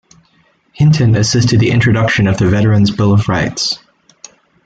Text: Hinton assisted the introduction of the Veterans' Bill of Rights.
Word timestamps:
Hinton 0.71 1.13
assisted 1.15 1.59
the 1.59 1.69
introduction 1.69 2.25
of 2.25 2.35
the 2.39 2.47
Veterans' 2.49 2.89
Bill 2.89 3.13
of 3.13 3.29
Rights. 3.29 3.77